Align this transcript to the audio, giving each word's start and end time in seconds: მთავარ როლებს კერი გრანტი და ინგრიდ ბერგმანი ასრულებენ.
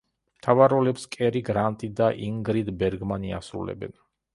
მთავარ 0.37 0.73
როლებს 0.75 1.03
კერი 1.17 1.43
გრანტი 1.51 1.93
და 2.03 2.11
ინგრიდ 2.31 2.77
ბერგმანი 2.83 3.41
ასრულებენ. 3.43 4.01